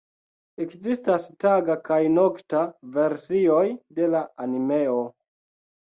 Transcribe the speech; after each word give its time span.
Ekzistas 0.63 1.27
taga 1.43 1.75
kaj 1.91 1.99
nokta 2.15 2.63
versioj 2.97 3.63
de 4.01 4.09
la 4.15 4.23
animeo. 4.47 5.01